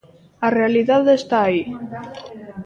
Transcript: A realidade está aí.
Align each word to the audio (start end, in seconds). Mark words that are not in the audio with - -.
A 0.45 0.47
realidade 0.59 1.11
está 1.19 1.37
aí. 1.43 1.63